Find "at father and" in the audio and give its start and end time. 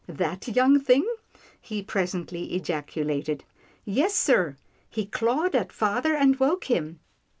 5.53-6.39